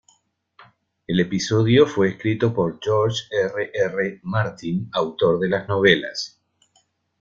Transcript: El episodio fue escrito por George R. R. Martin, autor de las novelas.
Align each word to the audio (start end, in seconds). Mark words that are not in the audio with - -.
El 1.05 1.19
episodio 1.19 1.85
fue 1.85 2.09
escrito 2.09 2.51
por 2.55 2.79
George 2.81 3.25
R. 3.55 3.69
R. 3.71 4.19
Martin, 4.23 4.89
autor 4.93 5.37
de 5.39 5.47
las 5.49 5.67
novelas. 5.67 6.41